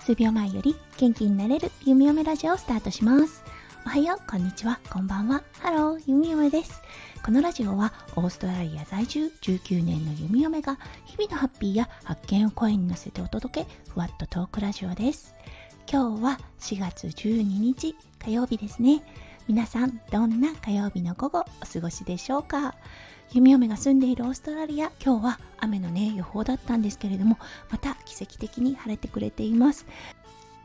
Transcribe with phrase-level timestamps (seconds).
[0.00, 3.42] 数秒前より元気になれるゆみおめラジオをスタートします。
[3.84, 4.78] おはようこんにちは。
[4.88, 5.42] こんばんは。
[5.58, 6.80] ハローゆみおめです。
[7.24, 15.34] このラジオはオーストラリア在住19年のゆみおめが日々のハッピーや発見を声に乗せてお届けふわっとトークラジオです。
[15.90, 19.02] 今日は4月12日火曜日ですね。
[19.48, 22.76] 皆さんどんな火曜日の午後お過ごしでしょうか？
[23.32, 27.38] 弓嫁が住んでいるオーストラリア今日は雨のね予報だったんですけれども
[27.70, 29.86] また奇跡的に晴れてくれています。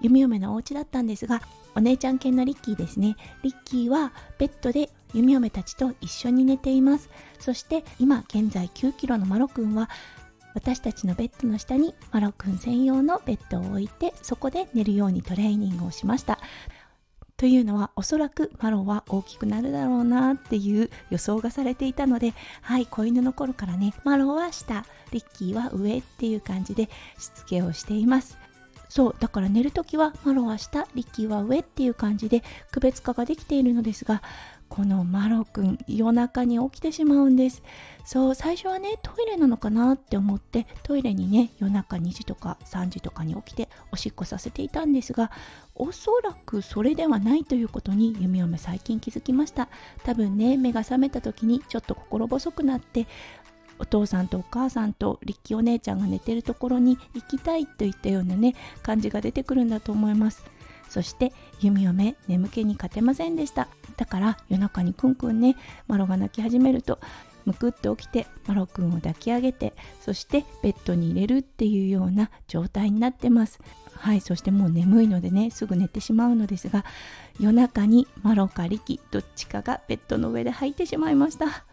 [0.00, 1.42] 弓嫁のお家だったんですが
[1.74, 3.16] お姉ちゃん犬のリッキーですね。
[3.42, 7.08] リッキーはベッドで弓嫁たちと一緒に寝ています。
[7.38, 9.88] そして今現在9キロのマロくんは
[10.54, 16.37] 私たちのベッドの下にマロくん専用のベッドを置いてそこで寝るようにトレーニングをしました。
[17.38, 28.38] というのはおそらくマロは大きくなるだろうなっていう予想がされていたのではい子犬の頃からねマロンは下リッキーは上っていう感じでしつけをしています。
[28.88, 34.22] そうだから寝るときはマロは下リッキーは上っていう感じで区別化ができているのですが
[34.68, 37.62] このマロくん夜中に起きてしまうんです。
[38.04, 45.30] そう最初はねトイレなのかなって思ってトイレにね夜中2時とか3時とかに起きておしっこさせていたんですが
[45.74, 49.68] おそらくそれではないということに弓嫁最近気づきました。
[50.04, 53.06] 多分ね目が覚めた時にちょっと心細くなって
[53.78, 60.44] お父さんとお母さんとリッキーお姉ちゃんが寝てるところに行きたいといったようなね感じが出てくるんだと思います。
[60.88, 63.68] そして弓嫁眠気に勝てませんでした。
[63.96, 65.56] だから夜中にくんくんね
[65.88, 67.00] マロが泣き始めると
[67.44, 73.58] むくって起きてマロくんを抱き上げてそしてベッドに入れるっていうような状態になってます。
[73.94, 76.84] はいそしてもう眠いのでねすぐ寝てしまうのですが
[77.40, 81.64] 夜中にマロかリキどっちかがベッドの上で吐いてしまいました。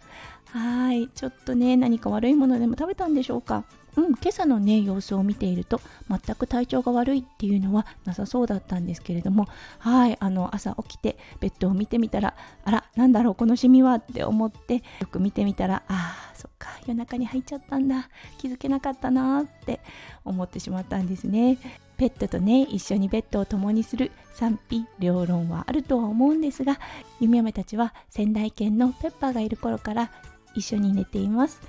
[0.48, 3.66] はいちょっとね何か悪いものでも食べたんでしょうか。
[3.98, 9.48] うん、今朝のね様子を見ていると全く体調が悪いっていうのはなさそうだったんですけれども
[9.80, 19.80] はいあの朝起きてベッドを見てみたらあらなんだろうこのシミはって思ってよく見てみたらあーそっか夜中に入っちゃったんだ気づけなかったなって
[20.24, 21.58] 思ってしまったんですね。
[21.98, 26.78] ペットとね一緒にベッドを共にする賛否両論はあるとは思うんですが
[27.22, 30.12] 弓嫁たちは仙台犬のペッパーがいる頃から
[30.56, 31.62] 一緒に寝ています。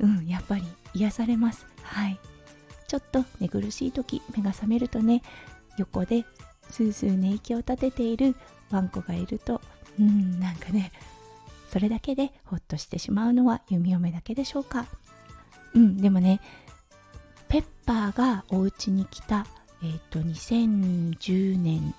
[0.00, 0.62] うんやっぱり
[0.94, 1.66] 癒されます。
[1.90, 2.18] はい。
[2.86, 5.22] ちょっと寝苦しい時目が覚めるとね
[5.76, 6.24] 横で
[6.70, 8.34] スースー寝息を立てている
[8.72, 9.60] ワンコがいると
[9.98, 10.90] うんなんかね
[11.68, 14.86] それだけでほっとしてしまうのは弓嫁だけでしょうか。
[15.72, 16.40] うんでもね
[17.48, 19.46] ペッパーがお家に来た
[19.80, 21.94] えっ、ー、と2010年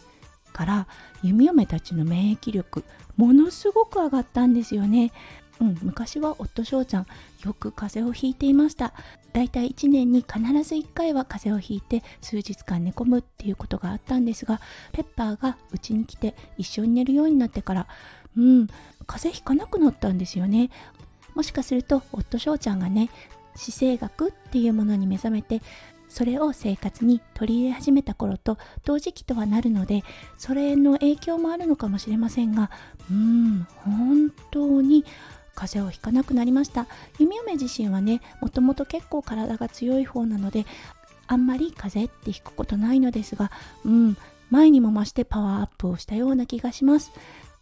[0.52, 0.88] から
[1.24, 2.84] 弓嫁たちの免疫力
[3.16, 5.14] ものすごく上がったんですよね。
[5.62, 7.08] うん、昔は夫翔ちゃん
[7.46, 8.94] よく風邪をひいていました。
[9.32, 14.60] だいたい1年に必ず1回は風邪をひいて数日間寝込むっていうことがあったんですが
[14.92, 17.88] ペッパーがうちに来て一緒に寝るようになってから
[18.38, 18.68] うん
[19.08, 20.70] 風邪ひかなくなったんですよね。
[21.34, 23.10] もしかすると夫翔ちゃんがね
[23.56, 25.62] 姿勢学っていうものに目覚めて
[26.10, 30.04] それを生活に取り入れ始めた頃と同時期とはなるので
[30.38, 32.70] それの影響もあるのかもしれませんが
[33.10, 35.06] うん本当に
[35.56, 36.88] 風邪をひかなくなりました。
[37.20, 40.66] 弓嫁自身はねもともと結構体が強い方なので
[41.28, 43.52] あんまり風邪ってひくことないのですが
[43.86, 44.18] うん
[44.50, 47.12] 前にも増してパワーアップをしたような気がします。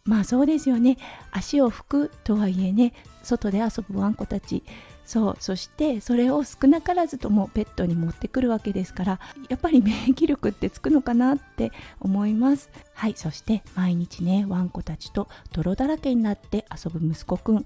[0.04, 0.96] まあそうですよね。
[1.30, 4.64] 足を拭くとはいえね外で遊ぶワンコたち。
[5.10, 12.70] そうそしてそれを少なからずともペットに持ってくるわけですからやっぱり免疫力ってつくのかなって思います。
[12.94, 17.64] はいそして毎日ねワンコたちと泥だらけになって遊ぶ息子くん。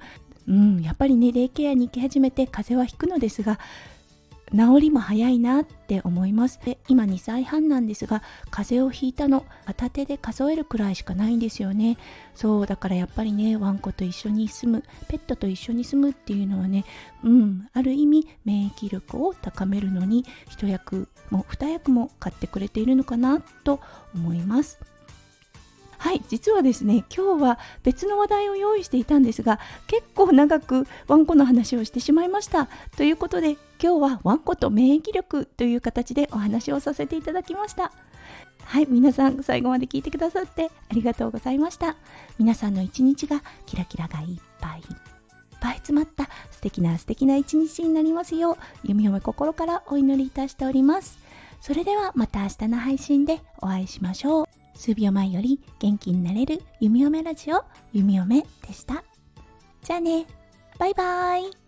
[0.48, 3.58] うんやっぱりねデイケアに行き始めて風邪はひくのですが
[4.56, 6.60] 治りも早いなって思います。
[6.64, 11.98] で今2歳半なんですが風邪をひいたの片手で数えるくらいしかないんですよね。
[12.34, 16.84] そうだからやっぱりねワンコと一緒に住むペットと一緒に住むっていうのはね
[17.24, 23.80] うんある意味免疫力を高めるのに一役も二役も買ってくれているのかなと
[24.14, 24.93] 思います。
[26.04, 32.68] はい実はですね今日は別の話題を用意していたんですが結構長くワンコの話をしてしまいました。
[32.98, 33.52] ということで
[33.82, 37.90] 今日はワンコと免疫力という形でお話をさせていただきました。
[38.64, 41.96] はい皆さん最後まで聞いてくださってありがとうございました。
[42.38, 44.26] 皆さんの一日がキラキラがいっ
[44.60, 44.84] ぱいいっ
[45.58, 51.18] ぱい詰まった素敵な素敵な一日になりますよう弓嫁心からお祈りいたしております。
[51.62, 54.53] それではまた明日の配信でお会いしましょう。
[54.84, 57.64] 数秒前より元気になれる弓嫁ラジオ
[57.94, 59.02] 弓嫁でした。
[59.82, 60.26] じゃあね、
[60.78, 61.63] バイバイ。